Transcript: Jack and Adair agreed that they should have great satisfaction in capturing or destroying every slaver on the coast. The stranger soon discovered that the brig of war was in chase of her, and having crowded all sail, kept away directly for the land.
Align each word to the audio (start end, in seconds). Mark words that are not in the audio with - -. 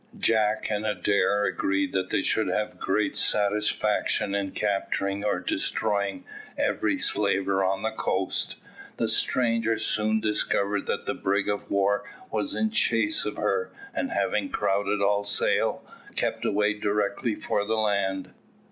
Jack 0.17 0.65
and 0.71 0.83
Adair 0.83 1.43
agreed 1.45 1.93
that 1.93 2.09
they 2.09 2.23
should 2.23 2.47
have 2.47 2.79
great 2.79 3.15
satisfaction 3.15 4.33
in 4.33 4.49
capturing 4.49 5.23
or 5.23 5.39
destroying 5.39 6.25
every 6.57 6.97
slaver 6.97 7.63
on 7.63 7.83
the 7.83 7.91
coast. 7.91 8.55
The 8.97 9.07
stranger 9.07 9.77
soon 9.77 10.19
discovered 10.19 10.87
that 10.87 11.05
the 11.05 11.13
brig 11.13 11.47
of 11.47 11.69
war 11.69 12.03
was 12.31 12.55
in 12.55 12.71
chase 12.71 13.25
of 13.25 13.35
her, 13.35 13.71
and 13.93 14.09
having 14.09 14.49
crowded 14.49 15.03
all 15.03 15.23
sail, 15.23 15.85
kept 16.15 16.45
away 16.45 16.73
directly 16.73 17.35
for 17.35 17.63
the 17.63 17.75
land. 17.77 18.31